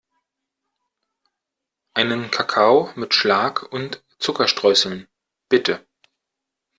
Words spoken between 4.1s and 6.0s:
Zuckerstreuseln, bitte.